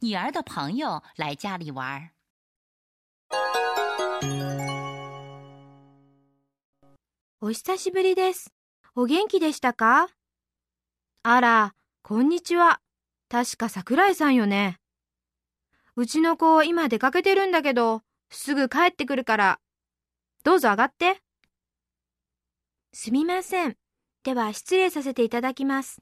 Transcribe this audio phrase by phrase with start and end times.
[0.00, 2.10] 女儿的朋友来家里玩。
[7.40, 8.54] お久しぶりです。
[8.94, 10.08] お元気でしたか？
[11.24, 12.80] あら、こんにちは。
[13.28, 14.78] 確か桜井さんよね。
[15.96, 19.60] うちの子今出かけてるんだけど、すぐ帰ってくるから。
[20.44, 21.20] どうぞ上がって。
[22.92, 23.76] すみません。
[24.22, 26.00] では失礼させていただきます。